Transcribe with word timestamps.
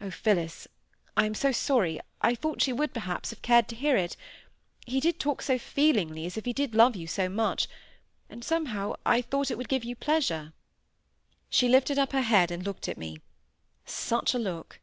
"Oh, 0.00 0.12
Phillis! 0.12 0.68
I 1.16 1.26
am 1.26 1.34
so 1.34 1.50
sorry—I 1.50 2.36
thought 2.36 2.68
you 2.68 2.76
would, 2.76 2.94
perhaps, 2.94 3.30
have 3.30 3.42
cared 3.42 3.66
to 3.66 3.74
hear 3.74 3.96
it; 3.96 4.16
he 4.86 5.00
did 5.00 5.18
talk 5.18 5.42
so 5.42 5.58
feelingly, 5.58 6.24
as 6.24 6.36
if 6.36 6.44
he 6.44 6.52
did 6.52 6.76
love 6.76 6.94
you 6.94 7.08
so 7.08 7.28
much, 7.28 7.66
and 8.30 8.44
somehow 8.44 8.94
I 9.04 9.20
thought 9.22 9.50
it 9.50 9.58
would 9.58 9.68
give 9.68 9.82
you 9.82 9.96
pleasure." 9.96 10.52
She 11.50 11.68
lifted 11.68 11.98
up 11.98 12.12
her 12.12 12.22
head 12.22 12.52
and 12.52 12.64
looked 12.64 12.88
at 12.88 12.96
me. 12.96 13.18
Such 13.84 14.34
a 14.34 14.38
look! 14.38 14.78